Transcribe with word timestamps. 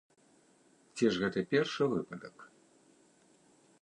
Ці 0.95 1.05
ж 1.17 1.21
гэта 1.23 1.39
першы 1.51 1.83
выпадак? 1.93 2.37